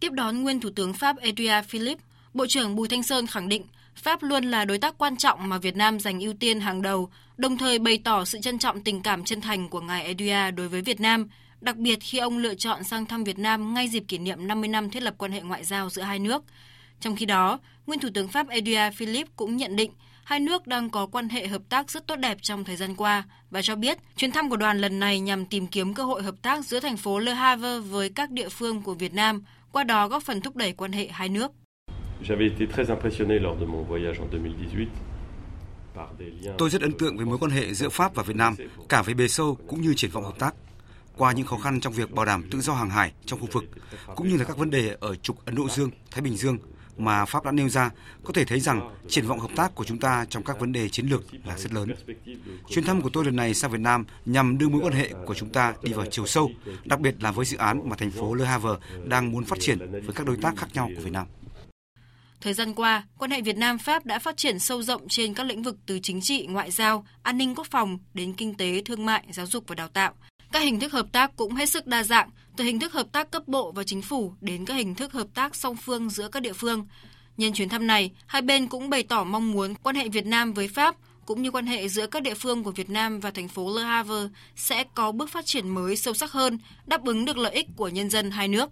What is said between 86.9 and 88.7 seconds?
ứng được lợi ích của nhân dân hai nước.